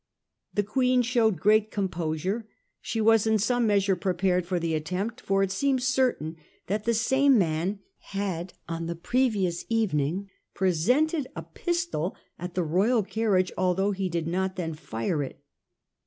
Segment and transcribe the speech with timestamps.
[0.51, 2.49] The Queen showed great composure.
[2.81, 6.93] She was in some measure prepared for the attempt, for it seems certain that the
[6.95, 13.51] same man had on the previous evening pre sented a pistol at the royal carriage,
[13.55, 15.43] although he did not then fire it.